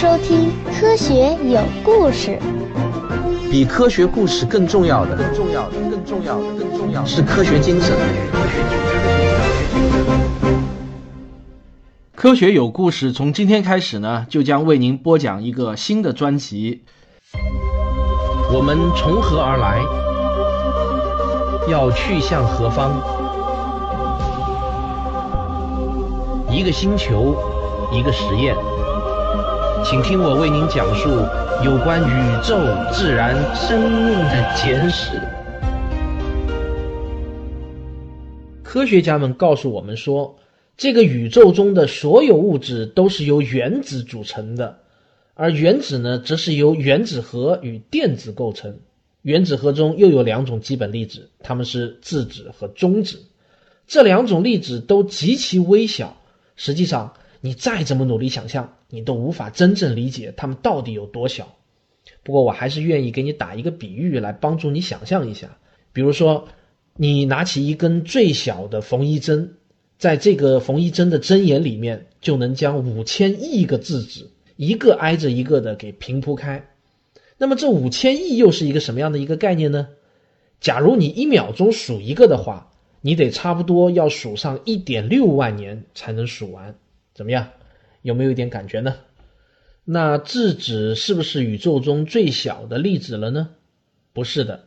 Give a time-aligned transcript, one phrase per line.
[0.00, 0.48] 收听
[0.80, 2.38] 《科学有故事》。
[3.50, 7.96] 比科学故事更重要的，更重要的，更重要的，更重要的是科学精神。
[12.14, 16.84] 科学有故事从今天开始呢，就将为您播讲一个新的专辑。
[18.54, 19.80] 我们从何而来？
[21.68, 22.92] 要去向何方？
[26.48, 27.34] 一个星球，
[27.90, 28.54] 一个实验，
[29.84, 31.08] 请听我为您讲述
[31.64, 32.58] 有关宇宙、
[32.92, 35.20] 自然、生命的简史。
[38.62, 40.36] 科学家们告诉我们说，
[40.76, 44.78] 这个宇宙中的所有物质都是由原子组成的，
[45.34, 48.78] 而原子呢，则是由原子核与电子构成。
[49.22, 53.20] 原子核中又有两种基本粒子，它们是质子和中子。
[53.86, 56.16] 这两种粒子都极其微小。
[56.56, 61.56] 实际上，你再怎么努力想象，你都无法真正理解它们到底有多小。
[62.22, 65.58] 不过，我还是愿意给你打一个比喻来帮助你想象一下。
[65.92, 66.48] 比如说，
[66.96, 69.54] 你拿起一根最小的缝衣针，
[69.98, 76.68] 在这个缝衣针的针眼里面，就能将五千亿个质子一个挨着一个的给平铺开。
[77.36, 79.88] 那么，这五千亿又是一个什么样的一个概念呢？
[80.60, 82.64] 假如你一秒钟数一个的话。
[83.00, 86.74] 你得差不多要数上一点六万年才能数完，
[87.14, 87.46] 怎么样？
[88.02, 88.96] 有没有一点感觉呢？
[89.84, 93.50] 那质子是不是宇宙中最小的粒子了呢？
[94.12, 94.64] 不是的，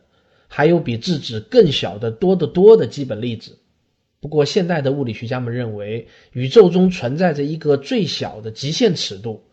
[0.48, 3.58] 还有比质子更小的多得多的基本粒子。
[4.20, 9.44] 不过现代的物理学家们认为，宇宙中存在着一个最小的极限尺度，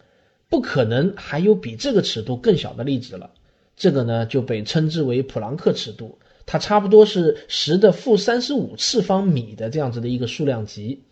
[0.47, 3.31] 不可能还有比这个尺度更小的粒子了。
[3.75, 6.19] 这个呢，就被称之为普朗克尺度。
[6.45, 11.03] 它差不多是十的负三十五次方米的这样子的一个数量级，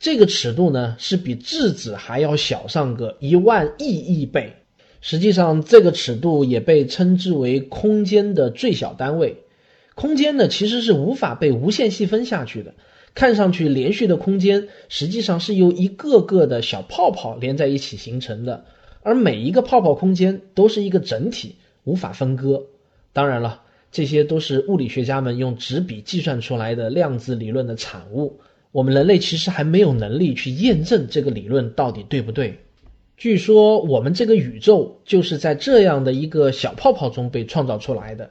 [0.00, 4.54] 这个尺度呢是比质子还要小上个一万亿亿倍。
[5.02, 9.44] 实际上，这个尺度也被称之为空间的最小单位。
[9.94, 12.72] 空间呢其实是无法被无限细分下去的，
[13.14, 18.64] 看上去连续的空间实际上是由一个个的小泡泡连在一起形成的，
[19.02, 22.64] 而每一个泡泡空间都是一个整体，无法分割。
[23.12, 23.64] 当然了。
[23.92, 28.38] 这些都是物理学家们用纸笔计算出来的量子理论的产物。
[28.72, 32.58] 我们人类其实还没有能力去验证这个理论到底对不对。
[33.16, 38.30] 据说我们这个宇宙就是在这样的一个小泡泡中被创造出来的。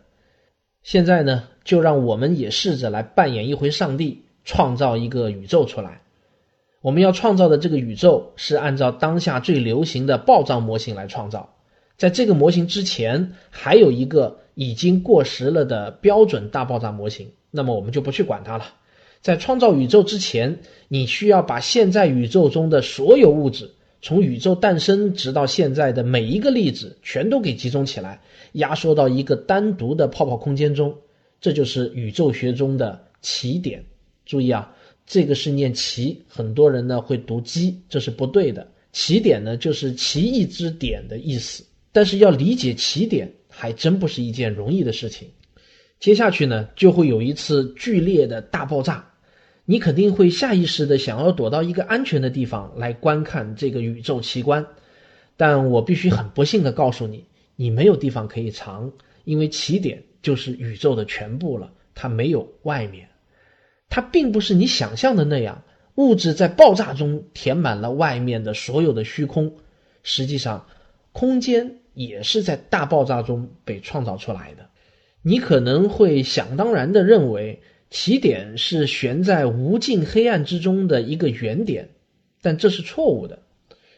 [0.81, 6.01] 现在呢，就让我们也试着来扮演一回上帝，创造一个宇宙出来。
[6.81, 11.55] 我们要创造的这个宇宙是按照当下最流行的暴躁模型来创造。
[11.97, 14.39] 在这个模型之前，还有一个。
[14.55, 18.65] 已经过时了的标准大爆炸模型，那么我们就不去管它了。
[19.21, 23.69] 在创造宇宙之前，你需要把现在宇宙中的所有物质，
[24.01, 28.21] 从宇宙诞生直到现在的每一个粒子，全都给集中起来，
[28.53, 30.95] 压缩到一个单独的泡泡空间中。
[31.41, 33.83] 这就是宇宙学中的起点。
[34.25, 34.73] 注意啊，
[35.05, 38.67] 这个是念奇，很多人呢会读基，这是不对的。
[38.91, 43.31] 起点呢就是奇异之点的意思，但是要理解起点。
[43.51, 45.27] 还真不是一件容易的事情。
[45.99, 49.08] 接下去呢，就会有一次剧烈的大爆炸，
[49.69, 54.65] 你肯定会下意识的想要躲到一个安全的地方来观看这个宇宙奇观。
[55.37, 58.91] 但我必须很不幸的告诉你，你没有地方可以藏，
[59.25, 63.09] 因为起点就是宇宙的全部了，它没有外面。
[63.89, 65.61] 它并不是你想象的那样，
[65.93, 69.53] 物质在爆炸中填满了外面的所有的虚空。
[70.01, 70.65] 实际上，
[71.11, 71.75] 空间。
[71.95, 74.69] 也是在大爆炸中被创造出来的。
[75.21, 81.89] 你可能会想当然的认为起点是悬在无尽黑暗之中的一个原点，
[82.41, 83.39] 但这是错误的。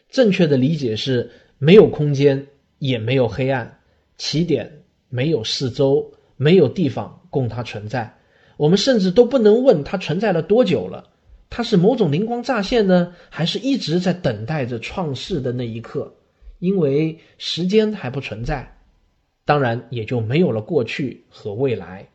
[0.08, 2.46] 正确的理解是没有空间，
[2.78, 3.80] 也没有黑暗，
[4.16, 8.18] 起点没有四周，没有地方供它存在。
[8.56, 11.10] 我们甚至都不能问它存在了多久了。
[11.50, 16.14] 它是某种灵光乍现呢，还是一直在等待着创世的那一刻？
[16.58, 18.78] 因为时间还不存在，
[19.44, 22.08] 当然也就没有了过去和未来。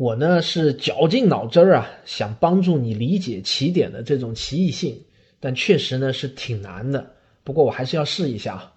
[0.00, 4.98] 我呢是绞尽脑汁儿啊，想帮助你理解起点的这种奇异性，
[5.40, 7.10] 但确实呢是挺难的。
[7.44, 8.72] 不过我还是要试一下。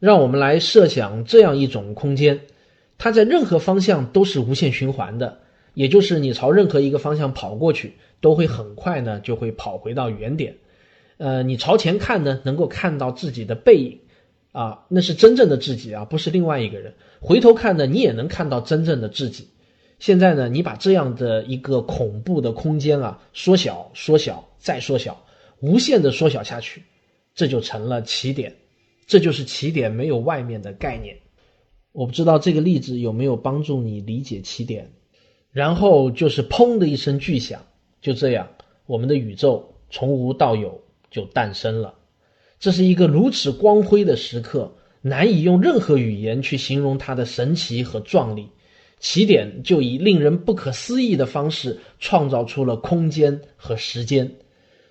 [0.00, 2.40] 让我们来设想这样一种空间，
[2.98, 5.38] 它在任何方向都是无限循环的，
[5.74, 10.56] 也就是你朝任何一个方向跑过去，都会很快呢就会跑回到原点。
[11.18, 14.00] 呃，你朝前看呢，能够看到自己的背影。
[14.50, 16.94] 啊，那是真正的自己啊，不是另外一个人。
[17.20, 19.46] 回头看呢，你也能看到真正的自己。
[20.00, 25.24] 现在呢，你把这样的一个恐怖的空间啊，缩小、缩小、再缩小，
[25.60, 26.82] 无限的缩小下去，
[27.34, 28.56] 这就成了起点。
[29.06, 31.18] 这就是起点没有外面的概念。
[31.92, 34.90] 我不知道这个例子有没有帮助你理解起点。
[35.52, 37.66] 然后就是砰的一声巨响，
[38.00, 38.48] 就这样，
[38.86, 40.80] 我们的宇宙从无到有
[41.10, 41.94] 就诞生了。
[42.58, 44.72] 这是一个如此光辉的时刻，
[45.02, 48.48] 难以用任何语言去形容它的神奇和壮丽。
[49.00, 54.30] 起点就以令人不可思议的方式创造出了空间和时间。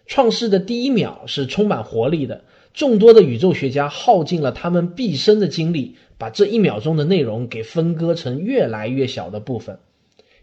[0.08, 9.78] 创世的第一秒是充满活力的，众多的宇宙学家耗尽了他们毕生的精力，把这一秒钟的内容给分割成越来越小的部分。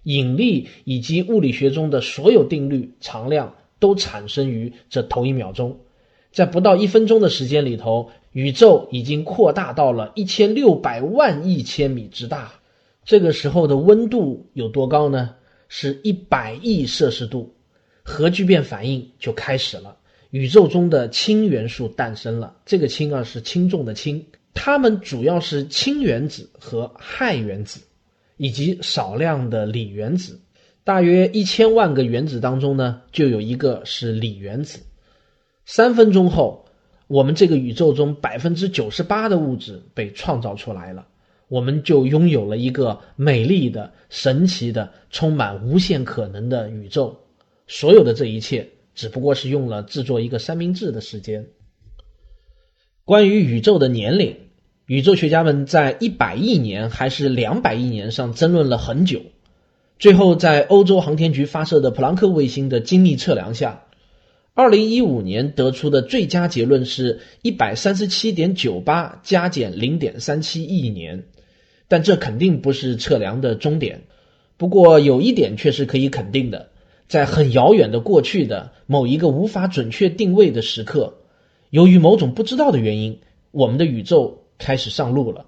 [0.05, 5.81] 引力以及物理学中的所有定律、常量都产生于这头一秒钟。
[6.31, 12.53] 在不到一分钟的时间里头，宇宙已经扩大到了一千六百万亿千米之大。
[13.07, 15.35] 这个时候的温度有多高呢？
[15.69, 17.55] 是一百亿摄氏度。
[18.03, 19.97] 核聚变反应就开始了，
[20.29, 22.55] 宇宙中的氢元素诞生了。
[22.67, 24.23] 这个氢啊是轻重的氢，
[24.53, 27.81] 它们主要是氢原子和氦原子。
[28.39, 30.39] 以及少量的锂原子，
[30.85, 34.79] 大约一千万个原子当中呢，就有一个是锂原子。
[35.65, 36.67] 三分钟后，
[37.07, 41.07] 我们这个宇宙中百分之九十八的物质被创造出来了，
[41.49, 47.21] 我们就拥有了一个美丽的、神奇的、充满无限可能的宇宙。
[47.67, 51.47] 所有的这一切，只不过是用了制作一个三明治的时间。
[53.05, 54.37] 关于宇宙的年龄。
[54.89, 59.21] 宇宙学家们在一百亿年还是两百亿年上争论了很久，
[59.99, 63.83] 最后在欧洲航天局发射的普朗克卫星的精密测量下，
[64.55, 71.25] 二零一五年得出的最佳结论是一百三十七点九八加减零点三七亿年，
[71.89, 74.05] 但这肯定不是测量的终点。
[74.57, 76.71] 不过有一点却是可以肯定的，
[77.09, 81.19] 在很遥远的过去的某一个无法准确定位的时刻，
[81.71, 84.43] 由于某种不知道的原因，我们的宇宙。
[84.59, 85.45] 开始上路了，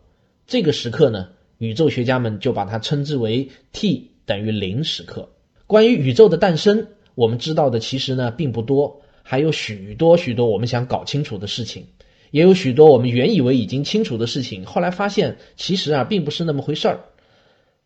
[0.46, 5.31] 这个时刻呢，宇宙学家们就把它称之为 T 等于零时刻。
[5.67, 11.87] 关于宇宙的诞生，我们知道的其实呢并不多，还有许多许多我们想搞清楚的事情，
[12.30, 17.00] 也有许多我们原以为已经清楚的事情，后来发现其实啊并不是那么回事儿。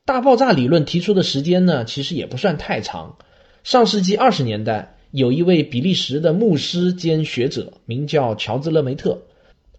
[0.04, 3.16] 大爆炸理论提出的时间呢，其实也不算太长。
[3.62, 9.22] 上世纪二十年代，有一位比利时的牧师兼学者，名叫乔治勒梅特。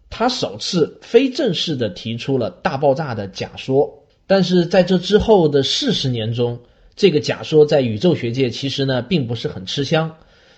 [0.09, 6.59] 他首次非正式的提出了大爆炸的假说，但是在这之后的四十年中，
[6.95, 10.15] 这个假说在宇宙学界其实呢并不是很吃香。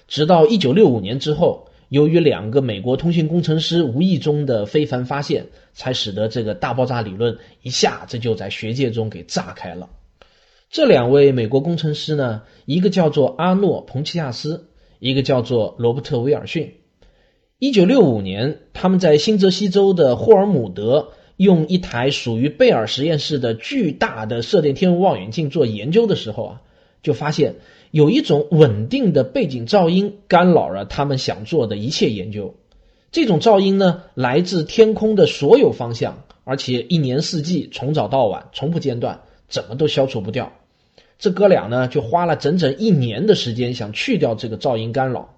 [0.08, 9.90] 直到一九六五年之后，由于两个美国通信工程师无意中的非凡发现，才使得这个大爆炸理论一下子就在学界中给炸开了。
[10.72, 16.74] 这两位美国工程师呢，一个叫做阿诺·彭齐亚斯，一个叫做罗伯特·威尔逊。
[17.60, 26.62] 一九六五年，他们在新泽西州的霍尔姆德用一台属于贝尔实验室的巨大的射电天文望远镜做研究的时候啊，
[27.04, 27.56] 就发现
[27.92, 32.54] 有一种稳定的背景噪音干扰了他们想做的一切研究。
[33.12, 40.52] 这种噪音呢，来自天空的所有方向，而且一年四季从早到晚从不间断，怎么都消除不掉。
[41.18, 45.34] 这哥俩呢，就花了整整一年的时间想去掉这个噪音干扰。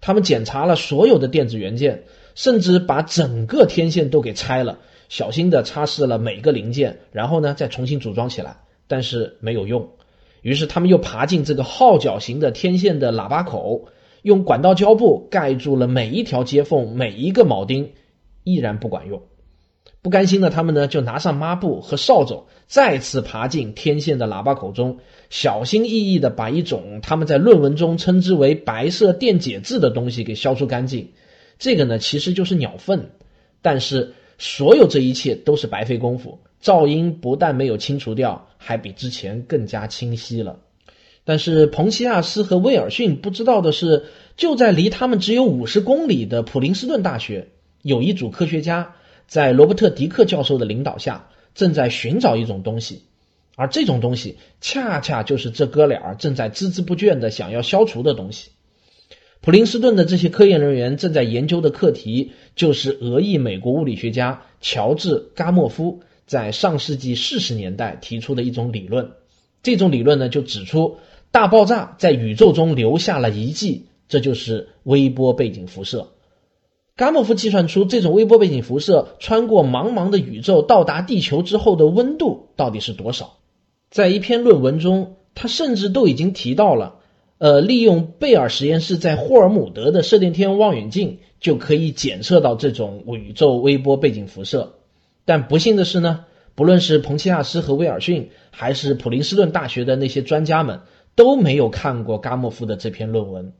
[0.00, 2.02] 他们检查了所有的电子元件，
[2.34, 8.56] 甚至把整个天线都给拆了，小心地擦拭了每个零件，然后呢再重新组装起来，
[8.88, 9.88] 但是没有用。
[10.42, 13.86] 于是他们又爬进这个号角形的天线的喇叭口，
[14.22, 17.92] 用管道胶布盖住了每一条接缝、每一个铆钉，
[18.44, 19.22] 依然不管用。
[20.02, 31.10] 不甘心的他们呢，就拿上抹布和扫帚，再次爬进天线的喇叭口中，小心翼翼地把一种他们在论文中称之为“白色电解质”的东西给消除干净。
[31.58, 33.10] 这个呢，其实就是鸟粪。
[33.60, 40.60] 但是所有这一切都是白费功夫，噪音不但没有清除掉，还比之前更加清晰了。
[41.24, 44.04] 但是彭西亚斯和威尔逊不知道的是，
[44.36, 47.48] 就在离他们只有五十公里的普林斯顿大学，
[47.82, 48.96] 有一组科学家。
[49.26, 53.04] 在罗伯特·迪克教授的领导下，正在寻找一种东西，
[53.54, 58.50] 而这种东西恰恰就是这哥俩正在孜孜不倦地想要消除的东西。
[59.40, 66.00] 普林斯顿的这些科研人员正在研究的课题，就是俄裔美国物理学家乔治·嘎莫夫
[66.30, 69.10] 在上世纪四十年代提出的一种理论。
[69.64, 70.98] 这种理论呢，就指出
[71.32, 76.12] 大爆炸在宇宙中留下了遗迹，这就是微波背景辐射。
[76.96, 83.38] 伽莫夫计算出这种微波背景辐射穿过茫茫的宇宙到达地球之后的温度到底是多少？
[83.90, 87.00] 在一篇论文中，他甚至都已经提到了，
[87.38, 94.74] 呃，利用贝尔实验室在霍尔姆德的射电天文望远镜就可以检测到这种宇宙微波背景辐射。
[95.30, 96.24] 但不幸的是呢，
[96.56, 100.80] 不论是彭齐亚斯和威尔逊，还是普林斯顿大学的那些专家们，
[101.14, 103.52] 都没有看过伽莫夫的这篇论文。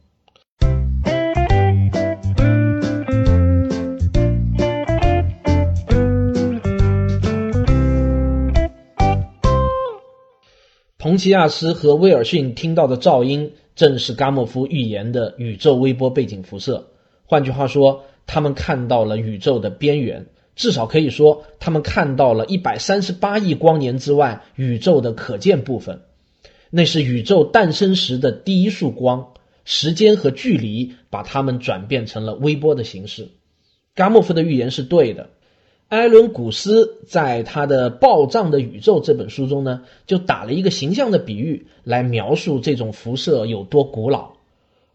[10.98, 16.88] 彭齐亚斯和威尔逊听到的噪音，正是伽莫夫预言的宇宙微波背景辐射。
[17.26, 20.26] 换句话说，他们看到了宇宙的边缘，
[20.60, 26.02] 至少可以说，他们看到了一百三十八亿光年之外宇宙的可见部分。
[26.68, 29.32] 那是宇宙诞生时的第一束光，
[29.64, 33.28] 时间和距离把它们转变成了微波的形式。
[33.96, 35.30] 伽莫夫的预言是对的。
[35.88, 44.32] 埃伦·古斯在他的《暴胀的宇宙》这本书中呢，就打了一个形象的比喻来描述这种辐射有多古老。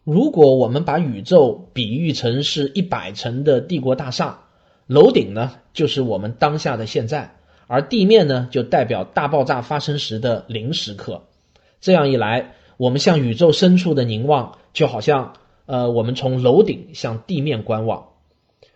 [0.04, 4.44] 如果我们把宇宙比喻成是一百层的帝国大厦，
[4.86, 7.34] 楼顶呢就是我们当下的现在，
[7.66, 11.24] 而地面呢就代表大爆炸发生时的零时刻。
[11.80, 15.34] 这样一来，我们向宇宙深处的凝望，就好像
[15.66, 18.10] 呃，我们从楼顶向地面观望。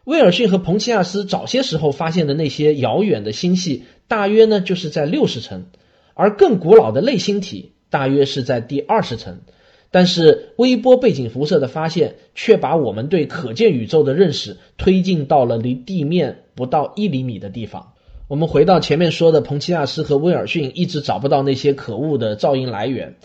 [0.05, 5.67] 威尔逊和彭齐亚斯早些时候发现的那些遥远的星系，大约呢就是在六十层，
[6.14, 9.40] 而更古老的类星体大约是在第二十层。
[9.90, 17.92] 但是微波背景辐射的发现，却把我们对可见宇宙的认识推进到了离地面不到一厘米的地方。
[18.28, 23.16] 我们回到前面说的，彭齐亚斯和威尔逊一直找不到那些可恶的噪音来源，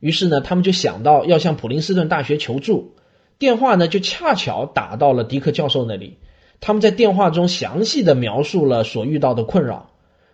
[0.00, 2.94] 于是呢，他们就想到要向普林斯顿大学求助。
[3.38, 6.16] 电话呢，就恰巧打到了迪克教授那里。
[6.58, 9.90] 他们在电话中详细的描述了所遇到的困扰。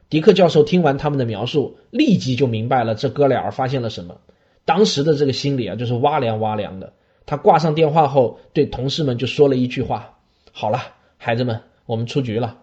[0.09, 4.19] 迪克教授听完他们的描述，立即就明白了这哥俩儿发现了什么。
[4.65, 6.93] 当时的这个心里啊，就是哇凉哇凉的。
[7.27, 10.19] 他挂上电话后，对同事们就说了一句话
[10.53, 10.81] ：“好了，
[11.17, 12.59] 孩子们，我们出局了。”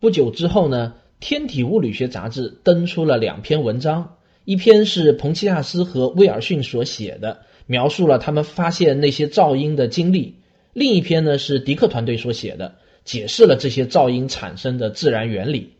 [0.00, 7.42] 不久之后呢，《天体物理学杂志》登出了两篇文章，一篇是彭齐亚斯和威尔逊所写的。
[7.66, 10.36] 描述了他们发现那些噪音的经历。
[10.74, 12.74] 另一篇呢是迪克团队所写的，
[13.04, 15.72] 解释了这些噪音产生的自然原理。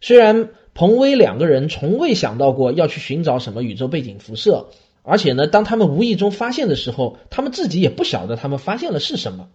[0.00, 4.68] 虽然彭威两个人从未想到过要去寻找什么宇宙背景辐射，
[5.08, 9.48] 而且呢，当他们无意中发现的时候，他们自己也不晓得他们发现了是什么，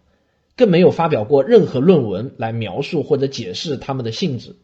[0.57, 4.55] 更没有发表过任何论文来描述或者解释他们的性质。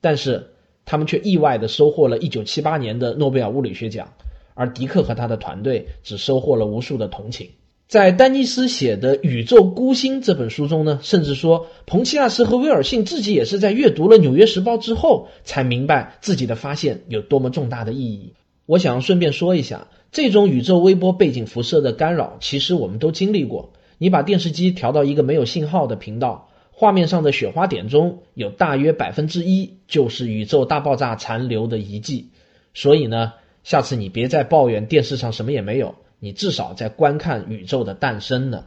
[0.00, 0.50] 但是
[0.84, 4.12] 他们却意外地收获了1978年的诺贝尔物理学奖。
[4.54, 7.48] 而迪克和他的团队只收获了无数的同情。
[7.88, 18.34] 在丹尼斯写的《宇宙孤星》这本书中呢，甚至说彭齐亚斯和威尔逊自己也是在阅读了《纽约时报》之后，才明白自己的发现有多么重大的意义。
[18.66, 23.72] 我想顺便说一下，这种宇宙微波背景辐射的干扰，其实我们都经历过。
[23.98, 32.28] 你把电视机调到一个没有信号的频道，画面上的雪花点中有大约百分之一就是宇宙大爆炸残留的遗迹。
[32.74, 33.32] 所以呢。
[33.64, 38.64] 下次你别再抱怨电视上什么也没有，你至少在观看宇宙的诞生呢。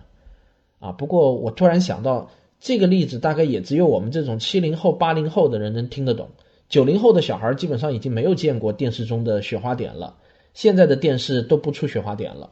[0.80, 6.30] 啊，不过我突然想到，这个例子大概也只有我们这种七零后、八零后的人能听得懂。
[6.70, 10.16] 九零后的小孩基本上已经没有见过电视中的雪花点了，
[10.56, 12.50] 现在的电视都不出雪花点了。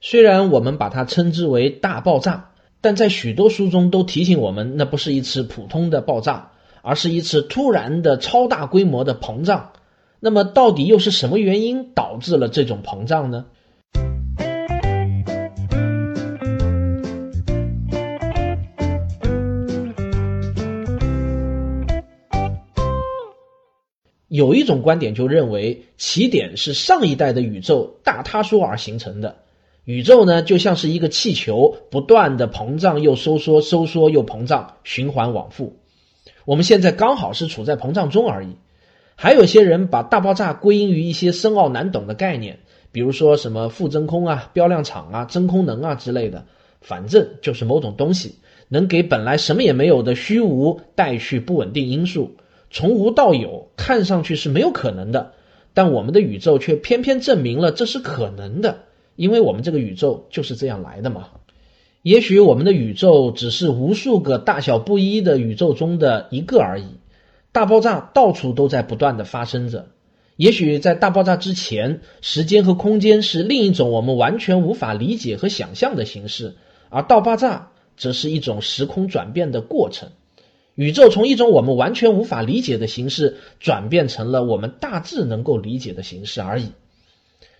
[0.00, 6.50] 虽然我们把它称之为大爆炸，但在许多书中都提醒我们，那不是一次普通的爆炸，
[6.82, 9.70] 而是一次突然的超大规模的膨胀。
[10.18, 13.44] 那么，到底又是什么原因导致了这种膨胀呢？
[24.32, 29.36] 有一种观点就认为，起点是上一代的宇宙大塌缩而形成的。
[29.84, 35.76] 宇宙呢，就像是一个气球，不断的膨胀又收缩，收缩又膨胀，循环往复。
[36.46, 38.56] 我们现在刚好是处在膨胀中而已。
[39.16, 42.58] 还有些人把大爆炸归因于一些深奥难懂的概念，
[42.90, 46.42] 比如说什么负真空啊、标量场啊、真空能啊之类的，
[46.80, 48.34] 反正就是某种东西
[48.68, 52.34] 能给本来什么也没有的虚无带去不稳定因素，
[52.72, 55.34] 从无到有，看上去是没有可能的，
[55.74, 58.80] 但我们的宇宙却偏偏证明了这是可能的，
[59.14, 61.28] 因为我们这个宇宙就是这样来的嘛。
[62.00, 66.86] 也许我们的宇宙只是无数个大小不一的宇宙中的一个而已。
[67.52, 69.88] 大爆炸到处都在不断的发生着，
[70.36, 76.54] 也许在大爆炸之前，时间和空间是另一种我们完全无法理解和想象的形式，
[76.88, 80.08] 而大爆炸则是一种时空转变的过程。
[80.74, 86.70] 宇宙从一种我们完全无法理解的形式，转变成了我们大致能够理解的形式而已。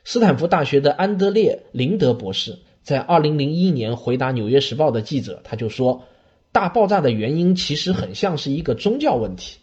[0.05, 6.05] 斯坦福大学的安德烈林德博士在2001年回答《纽约时报》的记者，他就说
[6.53, 9.59] ：“大爆炸的原因其实很像是一个宗教问题。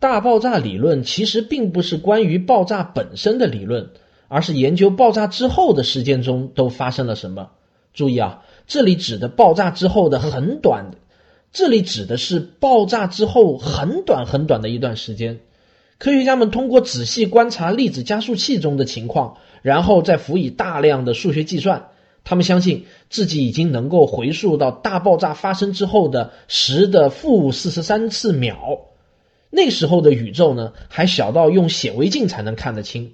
[0.00, 3.90] 大爆炸理论其实并不是关于爆炸本身的理论，
[4.28, 7.52] 而是研究爆炸之后的时间中都发生了什么。
[7.94, 10.90] 注意啊，这里指的爆炸之后的很短，
[11.54, 15.38] 这里指的是爆炸之后很短很短的一段时间。
[15.98, 21.90] 科学家们通过仔细观察粒子加速器中的情况，然后再辅以大量的数学计算，
[22.24, 28.80] 他们相信自己已经能够回溯到大爆炸发生之后的十的负四十三次秒。
[29.48, 33.12] 那时候的宇宙呢，还小到用显微镜才能看得清。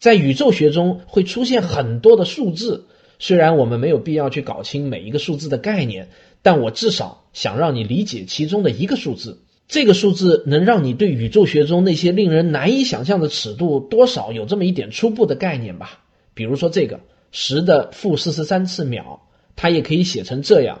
[0.00, 2.88] 在宇宙学中会出现很多的数字，
[3.20, 6.08] 虽然我们没有必要去搞清每一个数字的概念，
[6.48, 9.42] 但我至少想让你理解其中的一个数字。
[9.68, 16.06] 这个数字能让你对宇宙学中那些令人难以想象的尺度多少有这么一点初步的概念吧。
[16.32, 17.00] 比如说这个
[17.32, 19.20] 十的负四十三次秒，
[19.56, 20.80] 它也可以写成这样。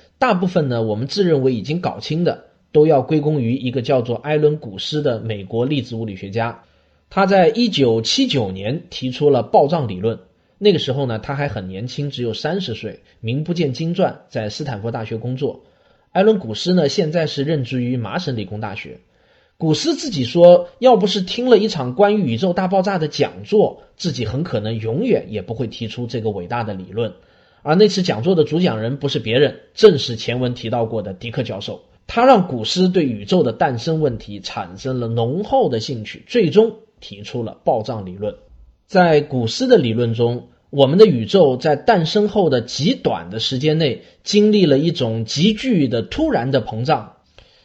[0.21, 6.61] 大部分呢，我们自认为已经搞清的，都要归功于一个叫做艾伦·古斯的美国粒子物理学家。
[7.09, 10.19] 他在一九七九年提出了暴胀理论。
[10.59, 15.63] 那个时候呢，他还很年轻，只有三十岁，名不见经传，在斯坦福大学工作。
[16.11, 18.99] 艾伦·古斯呢，现在是任职于麻省理工大学。
[19.57, 27.11] 古斯自己说，要不是听了一场关于宇宙大爆炸的讲座，自己很可能永远也不会提出这个伟大的理论。
[27.63, 31.81] 而那次讲座的主讲人不是别人，正是前文提到过的迪克教授。
[32.07, 38.35] 他让古斯对宇宙的诞生问题产生了浓厚的兴趣，最终提出了暴胀理论。
[38.87, 47.17] 在古斯的理论中，我们的宇宙在诞生后的极短的时间内，经历了一种急剧的突然的膨胀。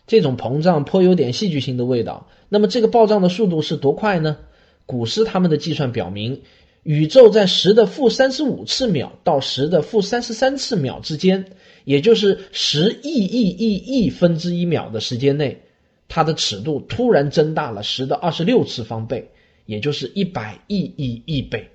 [0.06, 2.28] 这种膨胀颇有点戏剧性的味道。
[2.48, 4.36] 那么，这个暴胀的速度是多快呢？
[4.84, 6.42] 古斯他们的计算表明。
[6.86, 11.46] 宇宙在十的负三十五次秒到十的负三十三次秒之间，
[11.84, 15.62] 也就是十亿亿亿亿分之一秒的时间内，
[16.06, 19.32] 它的尺度突然增大了十的二十六次方倍，
[19.64, 21.70] 也就是一百亿亿亿倍。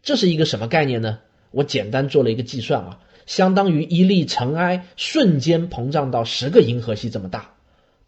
[0.00, 1.18] 这是一个什么概念呢？
[1.50, 7.52] 我简单做了一个计算啊，相当于一粒尘埃瞬间膨胀到十个银河系这么大。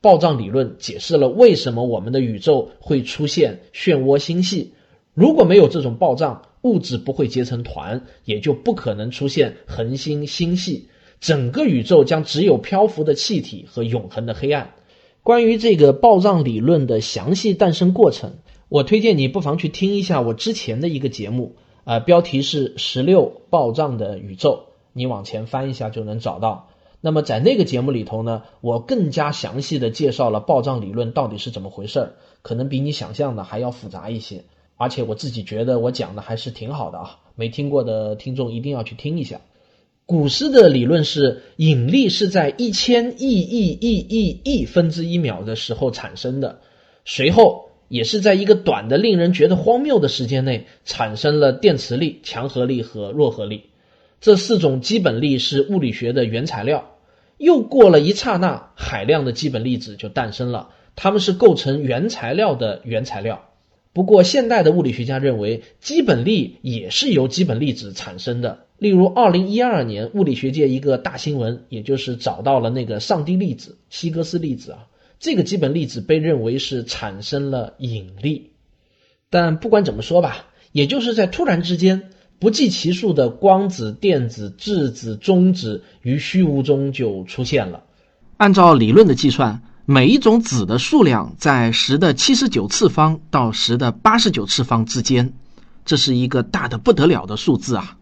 [0.01, 4.74] 暴胀理论解释了为什么我们的宇宙会出现漩涡星系。
[5.15, 10.89] 如果没有这种暴胀，物质不会结成团，也就不可能出现恒星、星系，
[11.21, 14.75] 整个宇宙将只有漂浮的气体和永恒的黑暗。
[15.23, 18.35] 关于这个暴胀理论的详细诞生过程，
[18.69, 26.69] 我推荐你不妨去听一下我之前的一个节目，啊，标题是《十六暴胀的宇宙》，你往前翻一下就能找到。
[27.01, 34.45] 那么在那个节目里头呢，我更加详细的介绍了暴胀理论到底是怎么回事儿，可能比你想象的还要复杂一些。
[34.77, 39.41] 而且我自己觉得我讲的还是挺好的啊，没听过的听众一定要去听一下。
[40.07, 46.61] 古诗的理论是引力是在一千亿亿亿亿亿分之一秒的时候产生的，
[47.05, 53.71] 随后也是在一个短的令人觉得荒谬的时间内产生了电磁力、强合力和弱合力。
[54.21, 56.91] 这四种基本力是物理学的原材料。
[57.39, 63.49] 又过了一刹那，海量的基本粒子就诞生了，它们是构成原材料的原材料。
[63.95, 68.67] 不过，现代的物理学家认为，基本力也是由基本粒子产生的。
[68.77, 74.87] 例如，二零一二年物理学界一个大新闻，也就是找到了那个上帝粒子——希格斯粒子啊。
[75.21, 78.51] 这个基本粒子被认为是产生了引力。
[79.31, 87.85] 但不管怎么说吧，也就是在突然之间，不计其数的光子、电子、质子、中子于虚无中就出现了。
[88.39, 89.63] 按照理论的计算。
[89.87, 95.35] 每一种子的数量在十的七十九次方到十的八十九次方之间，
[95.85, 97.99] 这是一个大的不得了的数字啊！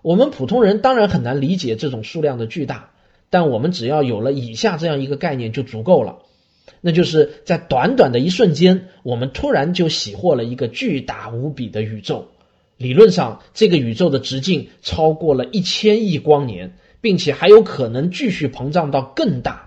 [0.00, 2.92] 我们普通人当然很难理解这种数量的巨大，
[3.28, 6.20] 但我们只要有了以下这样一个概念就足够了，
[6.80, 12.28] 那就是在短短的一瞬间，我们突然就喜获了一个巨大无比的宇宙。
[12.78, 19.65] 理论上，这个宇宙的直径超过了一千亿光年，并且还有可能继续膨胀到更大。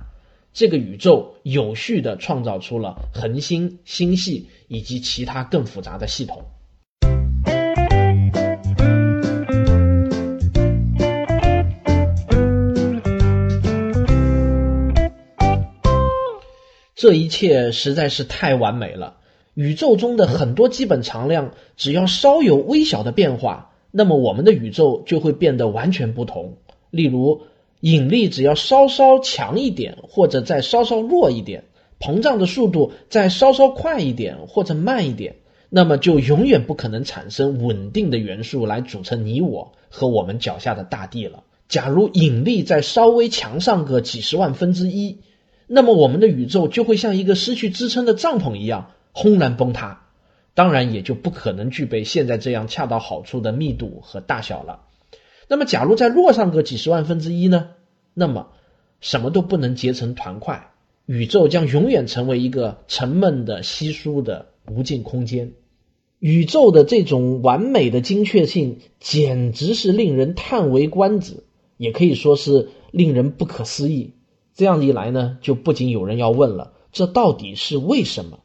[0.60, 6.44] 这个宇宙有序地创造出了恒星、星系以及其他更复杂的系统。
[16.94, 19.16] 这一切实在是太完美了。
[19.54, 26.58] 宇宙中的很多基本常量，只要稍有微小的变化，那么我们的宇宙就会变得完全不同。
[26.92, 27.44] 例如，
[27.82, 31.64] 引力只要稍稍强一点，或者再稍稍弱一点，
[32.00, 35.36] 膨胀的速度再稍稍快一点或者慢一点，
[35.70, 41.44] 那么就永远不可能产生稳定的元素来组成你我和我们脚下的大地了。
[41.70, 45.20] 假如引力再稍微强上个几十万分之一，
[45.68, 50.02] 那么我们的宇宙就会像一个失去支撑的帐篷一样轰然崩塌，
[50.54, 54.82] 当然也就不可能具备现在这样恰到好处的密度和大小了。
[55.50, 57.72] 那么，假如再落上个几十万分之一呢？
[58.14, 58.50] 那么，
[59.02, 60.72] 什么都不能结成团块，
[61.08, 65.54] 宇宙将永远成为一个沉闷的、稀疏的无尽空间。
[66.20, 71.44] 宇宙的这种完美的精确性，简直是令人叹为观止。
[71.78, 74.14] 也可以说是令人不可思议。
[74.54, 78.42] 这样一来呢，就不仅有人要问了：这到底是为什么？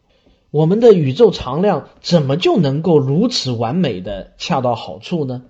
[0.51, 5.43] 我们的宇宙常量怎么就能够如此完美的恰到好处呢？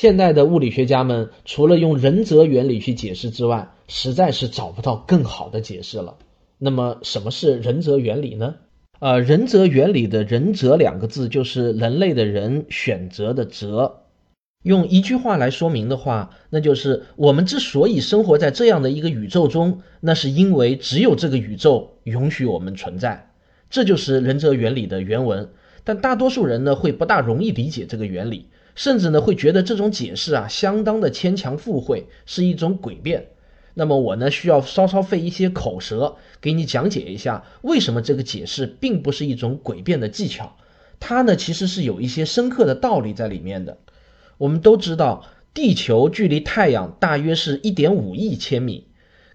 [0.00, 6.16] 现代的物理学家们除了用仁泽原理去解释之外，实在是找不到更好的解释了。
[6.56, 8.54] 那么，什么是仁泽原理呢？
[9.00, 14.04] 呃，仁泽原理的“仁泽”两个字就是人类的人选择的“择”。
[14.64, 23.32] 用一句话来说明的话，那就是我们之所以生活在这样的一个宇宙中，那是因为只有这个宇宙允许我们存在。
[23.68, 25.50] 这就是仁泽原理的原文。
[25.84, 33.28] 但大多数人呢，会不大容易理解这个原理，甚至呢，会觉得这种解释啊，相当的牵强附会，是一种诡辩。
[33.74, 40.56] 那么我呢，需要稍稍费一些口舌，给你讲解一下，为什么这个解释并不是一种诡辩的技巧，
[40.98, 43.78] 它呢其实是有一些深刻的道理在里面的。
[44.38, 48.88] 我们都知道，地球距离太阳大约是一点五亿千米，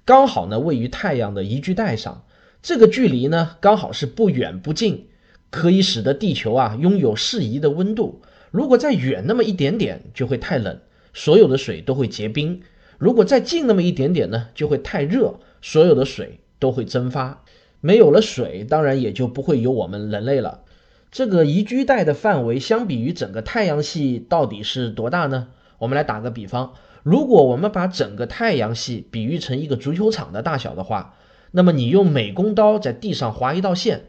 [0.03, 2.25] 刚好呢位于太阳的宜居带上，
[2.61, 5.07] 这个距离呢刚好是不远不近，
[5.49, 8.21] 可以使得地球啊拥有适宜的温度。
[8.55, 10.79] 如果再远那么一点点，就会太冷，
[11.13, 12.61] 所有的水都会结冰。
[12.97, 17.43] 如果再近那么一点点呢，就会太热，所有的水都会蒸发，
[17.81, 20.61] 没有了水，当然也就不会有我们人类了。
[21.11, 25.49] 这个宜居带的范围相比于整个太阳系到底是多大呢？
[25.77, 31.15] 我们来打个比方，如果我们把整个太阳系比喻成一个足球场的大小的话，
[31.51, 34.05] 那么你用美工刀在地上划一道线，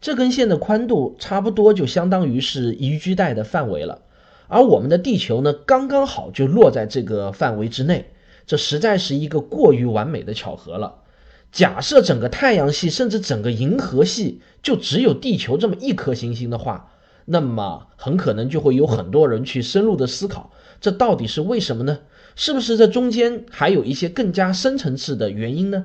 [0.00, 4.02] 这根线的宽度差不多就相当于是宜居带的范围了。
[4.48, 8.06] 而我们的地球呢，刚刚好就落在这个范围之内。
[8.46, 10.96] 这实在是一个过于完美的巧合了。
[11.52, 16.90] 假设整个太阳系甚至整个银河系就只有地球这么一颗行星的话，
[17.26, 21.98] 那么很可能就会有很多人去深入的思考，这到底是为什么呢？
[22.34, 25.84] 是不是这中间还有一些更加深层次的原因呢？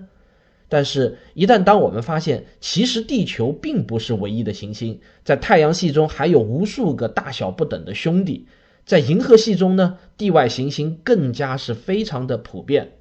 [0.68, 8.48] 但是，一旦当我们发现其实地球并不是唯一的行星，在太阳系中还有无数个大小不等的兄弟。
[8.86, 12.94] 在银河系中呢，地外行星更加是非常的普遍。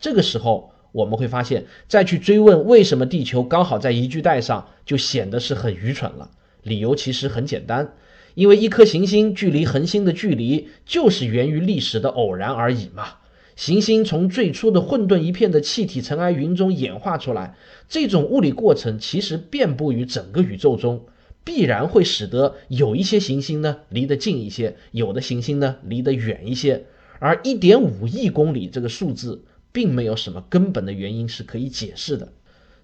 [0.00, 6.30] 这个时候，我们会发现，再去追问为什么地球刚好在宜居带上，就显得是很愚蠢了。
[6.62, 7.94] 理由其实很简单，
[8.34, 13.17] 因为一颗行星距离恒星的距离，就是源于历史的偶然而已嘛。
[13.58, 17.56] 行星从最初的混沌一片的气体尘埃云中演化出来，
[17.88, 21.06] 这种物理过程其实遍布于整个宇宙中。
[21.42, 26.84] 必然会使得有一些行星呢离得近一些，有的行星呢离得远一些。
[27.18, 29.42] 而一点五亿公里这个数字，
[29.72, 32.28] 并没有什么根本的原因是可以解释的。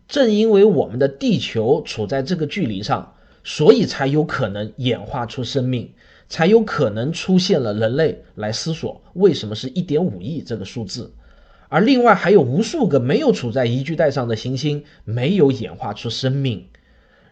[0.08, 5.92] 正因为我们的地球处在这个距离上，所以才有可能演化出生命，
[6.28, 11.12] 才有可能出现了人类来思索为什么是一点五亿这个数字。
[11.68, 16.66] 而另外还有无数个没有处在宜居带上的行星，没有演化出生命。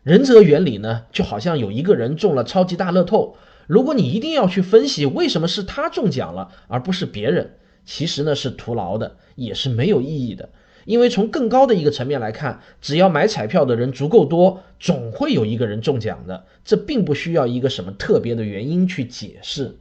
[0.03, 3.37] 仁泽原理呢，就好像有一个人中了超级大乐透，
[3.69, 10.49] 如果你一定要去分析为什么是他中奖了，而不是别人，其实呢是徒劳的，也是没有意义的。
[10.85, 19.79] 因为从更高的一个层面来看，只要买彩票的人足够多，总会有一个人中奖的，这并不需要一个什么特别的原因去解释。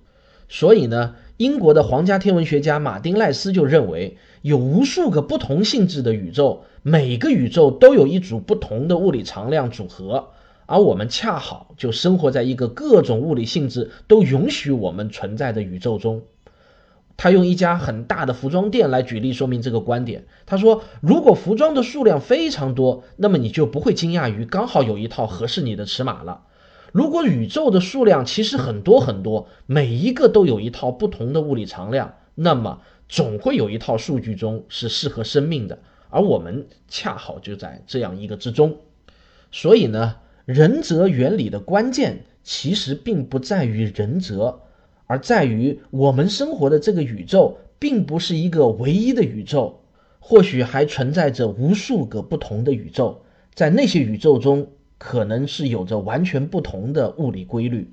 [0.48, 10.30] 所以呢，英国的皇家天文学家马丁赖斯就认为，有无数个不同性质的宇宙，每个宇宙都有一组不同的物理常量组合，
[10.66, 16.22] 而我们恰好就生活在一个各种物理性质都允许我们存在的宇宙中。
[17.22, 20.26] 他用一家很大的服装店来举例说明这个观点。
[20.48, 26.46] 他说，如果服装的数量非常多，那么你就不会惊讶于刚好有一套合适你的尺码了。
[26.92, 35.78] 如果宇宙的数量其实很多很多，每一个都有一套不同的物理常量，那么总会有一套数据中是适合生命的，
[36.10, 38.78] 而我们恰好就在这样一个之中。
[39.52, 44.62] 所以呢，仁则原理的关键其实并不在于仁则，
[45.12, 49.82] 而在于我们生活的这个宇宙并不是一个唯一的宇宙，
[50.20, 54.70] 或许还存在着无数个不同的宇宙，在那些宇宙中。
[54.98, 57.92] 可能是有着完全不同的物理规律。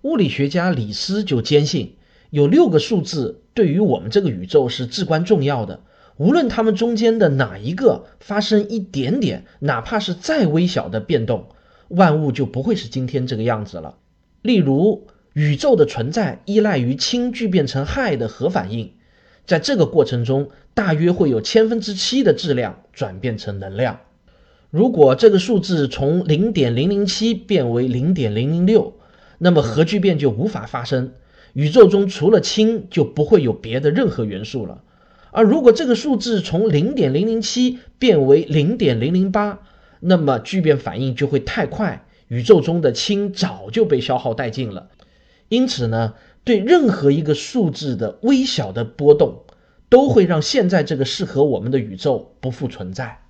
[0.00, 1.96] 物理学家李斯就坚信，
[2.30, 5.80] 有六个数字对于我们这个宇宙是至关重要的。
[6.16, 11.48] 无论它们中间的哪一个发生一点点，哪怕是再微小的变动，
[11.88, 13.98] 万物就不会是今天这个样子了。
[14.40, 18.94] 例如，宇宙的存在依赖于氢聚变成氦的核反应，
[19.44, 24.00] 在这个过程中，大约会有千分之七的质量转变成能量。
[24.70, 28.94] 如果这个数字从零点零零七变为零点零零六，
[29.36, 31.12] 那么核聚变就无法发生，
[31.52, 34.84] 宇宙中除了氢就不会有别的任何元素了。
[35.32, 39.58] 而如果这个数字从零点零零七变为零点零零八，
[40.00, 44.88] 那么聚变反应就会太快，宇宙中的氢早就被消耗殆尽了。
[45.48, 49.44] 因此呢，对任何一个数字的微小的波动，
[49.88, 53.20] 都会让现在这个适合我们的宇宙不复存在。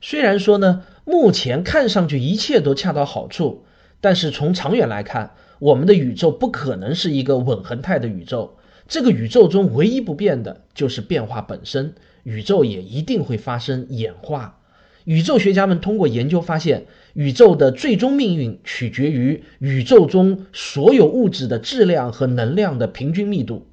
[0.00, 3.64] 虽然说呢，目前看上去一切都恰到好处，
[4.00, 8.57] 但是从长远来看，我们的宇宙不可能是一个稳恒态的宇宙。
[8.88, 14.60] 这个宇宙中唯一不变的就是变化本身，宇宙也一定会发生演化。
[15.04, 23.66] 宇宙学家们通过研究发现，宇宙的最终命运取决于宇宙中所有物质的质量和能量的平均密度。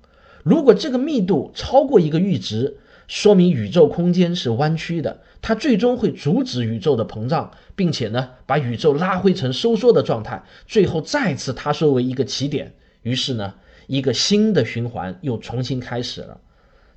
[0.43, 12.73] 如果这个密度超过一个阈值，说明宇宙空间是弯曲的，它最终会阻止宇宙的膨胀，并且呢，把宇宙拉回成收缩的状态，最后再次塌缩为一个起点。
[13.01, 13.54] 于是呢，
[13.88, 16.39] 一个新的循环又重新开始了。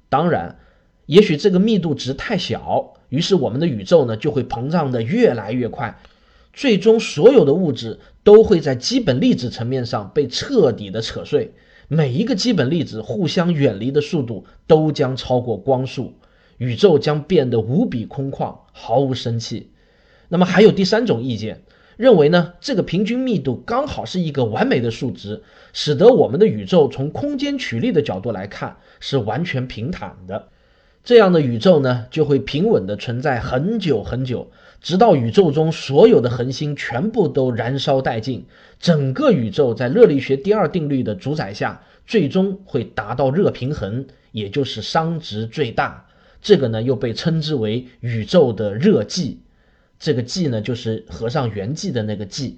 [0.08, 0.58] 当然，
[1.06, 5.98] 也许这个密度值太小，于是我们的宇宙呢就会膨胀的越来越快，
[6.52, 11.52] 最终所有的物质都会在基本粒子层面上被彻底的扯碎。
[11.88, 16.12] 每一个基本粒子互相远离的速度都将超过光速，
[16.58, 19.70] 宇宙将变得无比空旷，毫无生气。
[20.28, 21.62] 那么还有第三种意见，
[21.98, 30.46] 认为呢，这个平均密度刚好是一个完美的数值，使得我们的宇宙从空间曲率的角度来看是完全平坦的。
[31.02, 34.48] 这样的宇宙呢，就会平稳的存在很久很久。
[34.80, 38.46] 直到宇宙中所有的恒星全部都燃烧殆尽，
[38.78, 46.06] 整个宇宙在热力学第二定律的主宰下，最终会达到热平衡，也就是熵值最大。
[46.40, 49.38] 这个呢，又被称之为宇宙的热寂。
[49.98, 52.54] 这个寂呢，就是合上圆寂的那个寂。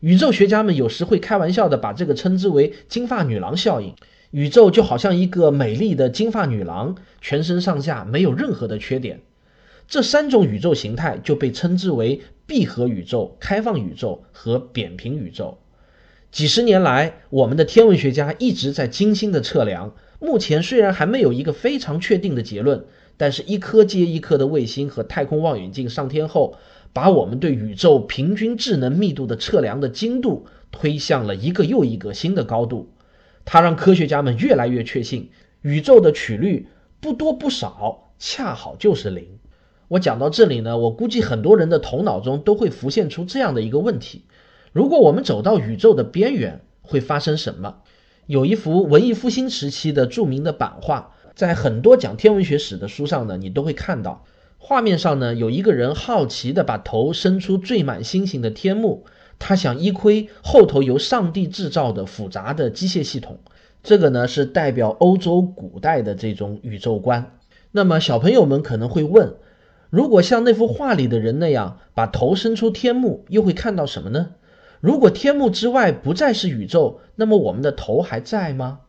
[0.00, 3.94] 宇宙学家们有时会开玩笑的把这个称之为“金发女郎效应”。
[4.32, 9.20] 宇宙就好像一个美丽的金发女郎，全身上下没有任何的缺点。
[9.86, 15.58] 这三种宇宙形态就被称之为闭合宇宙、开放宇宙和扁平宇宙。
[16.32, 19.94] 几十年来，我们的天文学家一直在精心的测量。
[20.18, 26.56] 目前虽然还没有一个非常确定的结论，但是一颗接一颗的卫星和太空望远镜上天后，
[26.92, 32.90] 把我们对宇宙平均智能密度的测量的精度推向了一个又一个新的高度。
[33.44, 35.30] 它让科学家们越来越确信，
[35.62, 36.68] 宇宙的曲率
[37.00, 39.38] 不多不少，恰好就是零。
[39.88, 44.24] 我讲到这里呢，我估计很多人的头脑中都会浮现出这样的一个问题：
[44.72, 47.76] 如果我们走到宇宙的边缘，会发生什么？
[48.26, 54.24] 有一幅文艺复兴时期的著名的版画，在很多讲天文学史的书上呢，你都会看到。
[54.58, 59.04] 画面上呢，有一个人好奇地把头伸出缀满星星的天幕，
[59.38, 63.38] 他想一窥后头由上帝制造的复杂的机械系统。
[63.82, 67.32] 这个呢，是代表欧洲古代的这种宇宙观。
[67.72, 69.34] 那么小朋友们可能会问。
[69.90, 74.30] 如果像那幅画里的人那样把头伸出天幕，又会看到什么呢？
[74.80, 78.80] 如果天幕之外不再是宇宙，那么我们的头还在吗？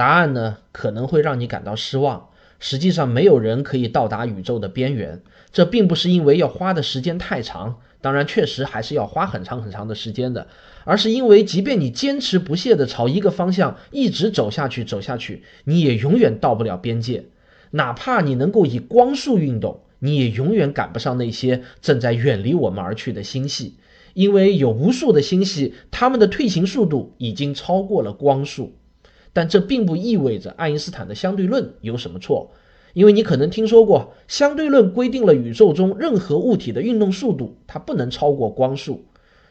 [0.00, 2.30] 答案呢，可能会让你感到失望。
[2.58, 5.20] 实际上，没有人可以到达宇宙的边缘。
[5.52, 10.46] 这并不是因为要花的时间太长，当然确实还是要花很长很长的时间的，
[10.84, 17.26] 而是因为即便你坚持不懈地朝一个方向一直走下去，走下去，你也永远到不了边界。
[17.72, 19.82] 哪怕你能够以光速运动。
[19.98, 23.74] 你也永远赶不上那些正在远离我们而去的星系，
[24.14, 28.72] 因为有无数的星系，它们的退行速度已经超过了光速。
[29.32, 32.50] 但这并不意味着爱因斯坦的相对论有什么错，
[32.94, 39.04] 因为你可能听说过，相对论规定了宇宙中任何物体的运动速度它不能超过光速。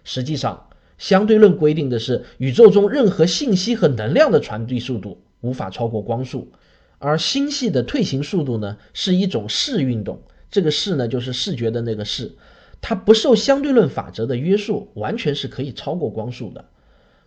[0.03, 6.51] 实际上，相对论规定的是宇宙中任何信息和能量的传递速度无法超过光速，
[6.97, 12.33] 而星系的退行速度呢是一种视运动，这个视呢就是视觉的那个视，
[12.81, 16.65] 它不受相对论法则的约束，完全是可以超过光速的。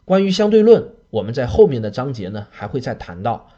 [0.05, 0.91] 关于相对论。
[1.11, 3.51] 我们在后面的章节呢还会再谈到。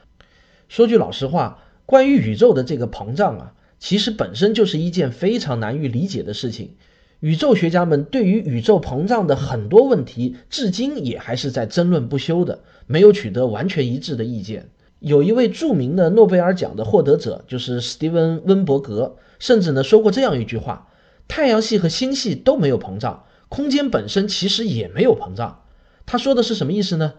[0.69, 6.75] 说句老实话，关于宇宙的这个膨胀啊，其实本身就是一件非常难于理解的事情。
[7.21, 14.69] 宇宙学家们对于宇宙膨胀的很多问题，至今也还是在争论不休的，没有取得完全一致的意见。
[14.99, 20.89] 有一位著名的诺贝尔奖的获得者，就是史蒂文温伯格，甚至呢说过这样一句话：
[21.29, 25.63] 太阳系和星系都没有膨胀，空间本身其实也没有膨胀。
[26.07, 27.15] 他说的是什么意思呢？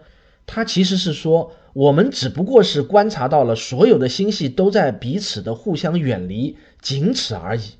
[0.46, 7.72] 他其实是说，我们只不过是观察到了所有的星系都在彼此的互相远离，仅此而已。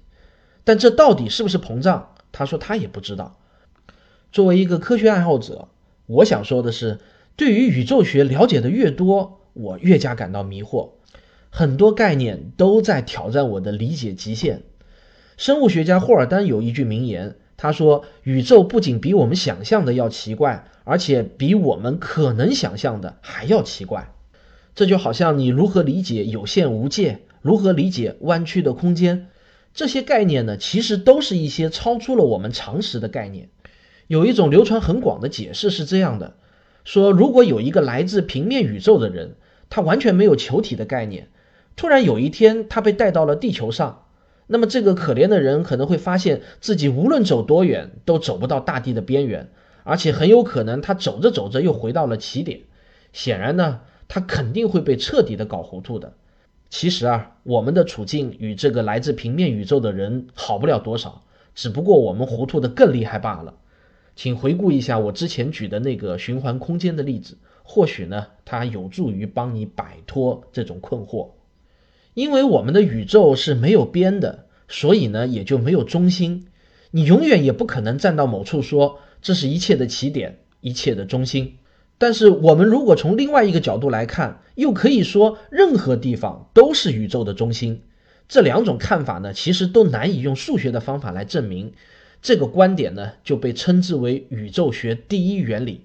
[0.65, 2.15] 但这到底是不是膨胀？
[2.33, 3.39] 他说他也不知道。
[4.33, 5.69] 作为一个科学爱好者，
[6.07, 6.99] 我想说的是，
[7.37, 10.91] 对于宇宙学了解的越多，我越加感到迷惑。
[11.51, 14.65] 很多概念都在挑战我的理解极限。
[15.37, 17.37] 生物学家霍尔丹有一句名言。
[17.59, 24.13] 他说：“宇宙不仅比我们想象的要奇怪，而且比我们可能想象的还要奇怪。
[24.75, 29.29] 这就好像你如何理解有限无界，如何理解弯曲的空间，
[29.73, 30.59] 这些概念呢？
[30.59, 33.49] 其实都是一些超出了我们常识的概念。
[34.07, 36.37] 有一种流传很广的解释是这样的：
[36.85, 39.37] 说如果有一个来自平面宇宙的人，
[39.71, 41.29] 他完全没有球体的概念，
[41.75, 44.03] 突然有一天他被带到了地球上。”
[44.47, 49.51] 那么这个可怜的人可能会发现自己无论走多远都走不到大地的边缘，
[49.83, 52.61] 而且很有可能他走着走着又回到了起点。
[53.13, 56.13] 显然呢，他肯定会被彻底的搞糊涂的。
[56.69, 61.23] 其实啊，我们的处境与这个来自平面宇宙的人好不了多少，
[61.55, 63.55] 只不过我们糊涂的更厉害罢了。
[64.15, 71.31] 请回顾一下我之前举的那个循环空间的例子，或许呢，它有助于帮你摆脱这种困惑。
[72.17, 76.47] 因为我们的宇宙是没有边的，所以呢也就没有中心。
[76.91, 81.59] 你永远也不可能站到某处说这是一切的起点，一切的中心。
[81.99, 87.83] 但是我们如果从另外一个角度来看，又可以说任何地方都是宇宙的中心。
[88.29, 91.75] 这两种看法呢，其实都难以用数学的方法来证明。
[92.23, 95.83] 这个观点呢，就被称之为宇宙学第一原理。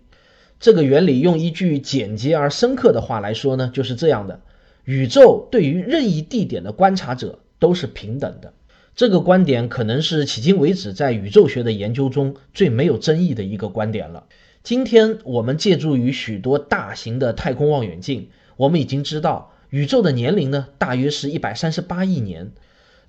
[0.61, 4.39] 这个原理用一句简洁而深刻的话来说呢，就是这样的。
[4.85, 8.53] 宇宙对于任意地点的观察者都是平等的，
[8.95, 14.25] 这个观点可能是迄今为止在宇宙学的研究中最没有争议的一个观点了。
[14.63, 22.51] 今天我们借助于许多大型的太空望远镜，我们已经知道宇宙的年龄呢大约是一百三十八亿年。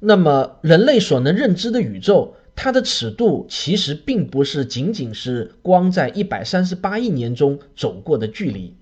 [0.01, 8.75] 那么人类所能认知的宇宙，它的尺度其实并不是仅仅是光在一百三十八亿年中走过的距离。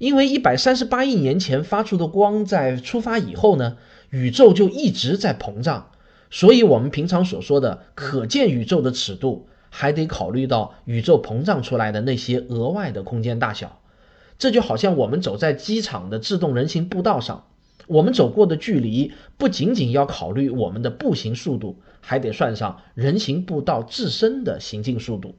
[0.00, 3.76] 因为一百三十八亿年前发出的光在出发以后呢，
[4.08, 5.90] 宇宙就一直在膨胀，
[6.30, 13.78] 所以我们平常所说的可见宇宙的尺度，还得考虑到宇宙膨胀出来的那些额外的空间大小。
[14.38, 17.44] 这就好像我们走在机场的自动人行步道上，
[17.86, 25.34] 我们走过的距离不仅仅要考虑我们的步行速度，还得算上人行步道自身的行进速度。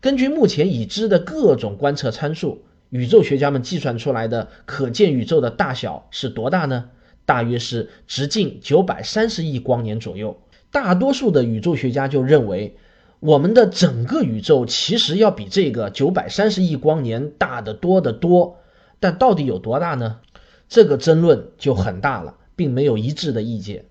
[0.00, 2.64] 根据目前已知的各种观测参数。
[2.94, 6.90] 宇宙学家们计算出来的可见宇宙的大小是多大呢？
[7.26, 10.40] 大约是直径九百三十亿光年左右。
[10.70, 12.76] 大多数的宇宙学家就认为，
[13.18, 18.58] 我们的整个宇宙其实要比这个九百三十亿光年大得多得多。
[19.00, 20.20] 但到底有多大呢？
[20.68, 23.86] 这个争论就很大了，并没有一致的意见。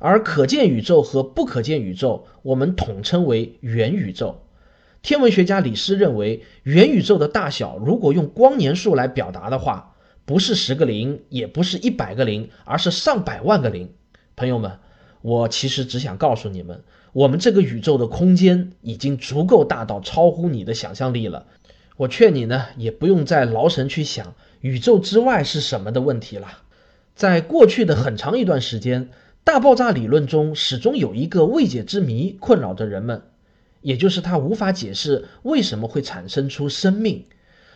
[0.00, 4.40] 而可见宇宙和不可见宇宙，我们统称为元宇宙。
[5.02, 13.90] 天文学家李斯认为，元宇宙的大小如果用光年数来表达的话，不是十个零，也不是一百个零，而是上百万个零。
[14.36, 14.78] 朋友们，
[15.20, 21.46] 我其实只想告诉你们，我们这个宇宙的空间已经足够大到超乎你的想象力了。
[21.96, 26.46] 我劝你呢，也不用再劳神去想宇宙之外是什么的问题了。
[27.16, 29.08] 在过去的很长一段时间，
[29.42, 33.22] 大爆炸理论中始终有一个未解之谜困扰着人们。
[33.82, 37.26] 也就是它无法解释为什么会产生出生命。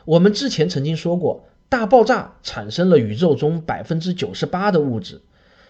[0.05, 5.21] 我们之前曾经说过，大爆炸产生了宇宙中百分之九十八的物质，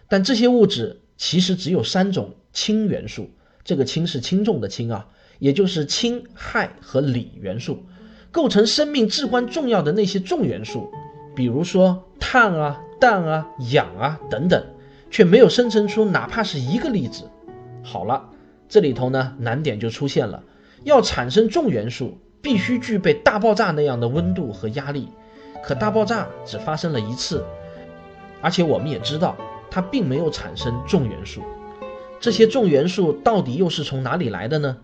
[0.08, 3.30] 但这些物质其实只有三种氢元素。
[3.64, 5.08] 这个氢是轻重的氢啊，
[5.38, 7.84] 也就是氢、氦和锂元素，
[8.30, 10.92] 构成生命至关重要的那些重元素。
[11.34, 14.64] 比如说碳啊、氮啊、氧啊等等，
[15.10, 17.28] 却没有生成出哪怕是一个粒子。
[17.82, 18.30] 好了，
[18.68, 20.42] 这里头呢难点就出现了，
[20.84, 25.08] 要产生重元素，必须具备大爆炸那样的温度和压力。
[25.62, 27.44] 可大爆炸只发生了一次，
[28.40, 29.36] 而且我们也知道，
[29.70, 31.42] 它并没有产生重元素。
[32.20, 34.76] 这些重元素到底又是从哪里来的呢？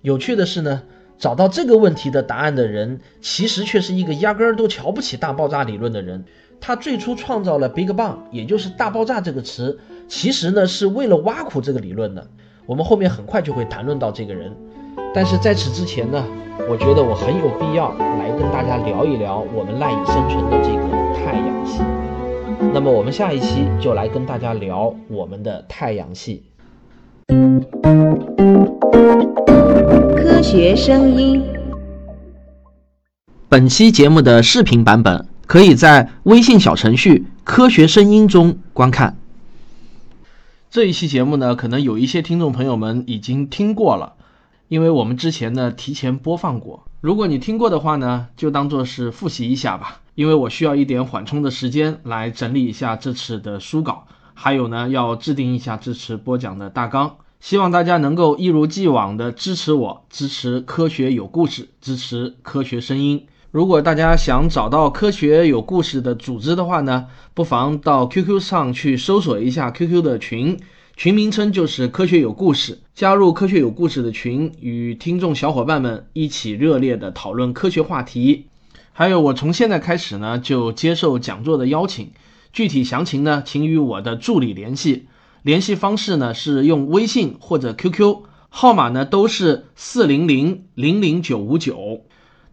[0.00, 0.82] 有趣的是呢，
[1.18, 6.24] 找到这个问题的答案的人，其实却是一个压根儿都瞧不起大爆炸理论的人。
[6.60, 9.78] 他最初创造了 Big Bang，也就是大爆炸这个词，
[10.08, 12.28] 其实呢是为了挖苦这个理论的。
[12.66, 14.52] 我们后面很快就会谈论到这个人。
[15.14, 16.24] 但是在此之前呢，
[16.70, 20.80] 我觉得我很有必要来跟大家聊一聊我们赖以生存的这个
[21.14, 21.82] 太阳系。
[22.72, 26.44] 那么我们下一期就来跟大家聊我们的太阳系。
[30.16, 31.42] 科学声音。
[33.48, 39.16] 本期节目的视频版本可以在微信小程序“科学声音”中观看。
[40.72, 44.14] 这一期节目呢，可能有一些听众朋友们已经听过了，
[44.68, 46.84] 因为我们之前呢提前播放过。
[47.02, 57.16] 如果你听过的话呢，就当做是复习一下吧，因为我需要一点缓冲的时间来整理一下这次的书稿，还有呢要制定一下这次播讲的大纲。
[57.38, 63.26] 希望大家能够一如既往的支持我，支持科学有故事，支持科学声音。
[63.52, 70.58] 如果大家想找到科学有故事的组织的话呢，不妨到 QQ 上去搜索一下 QQ 的群，
[70.96, 72.78] 群名称就是科学有故事。
[72.94, 78.46] 加入科学有故事的群，与听众小伙伴们一起热烈的讨论科学话题。
[78.94, 82.10] 还有，我从现在开始呢，就接受讲座的邀请。
[82.54, 85.08] 具体详情呢，请与我的助理联系。
[85.42, 92.00] 联系方式呢是用微信或者 QQ 号码呢都是四零零零零九五九。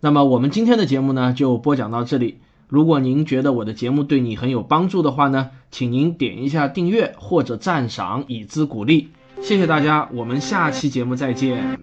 [0.02, 2.39] 那么我们今天的节目呢就播讲到这里。
[2.68, 9.10] 如果您觉得我的节目对你很有帮助的话呢，请您点一下订阅或者赞赏以资鼓励。
[9.41, 11.80] 谢谢大家，我们下期节目再见。